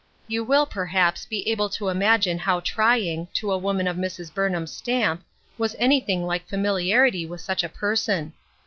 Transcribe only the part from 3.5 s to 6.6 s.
a woman of Mrs. Burnham's stamp, was anything like